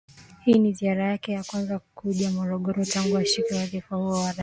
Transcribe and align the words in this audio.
Hii 0.45 0.59
ni 0.59 0.73
ziara 0.73 1.03
yake 1.03 1.31
ya 1.31 1.43
kwanza 1.43 1.79
kuja 1.79 2.31
Morogoro 2.31 2.85
tangu 2.85 3.17
ashike 3.17 3.55
wadhifa 3.55 3.95
huo 3.95 4.09
wa 4.11 4.19
Urais 4.23 4.37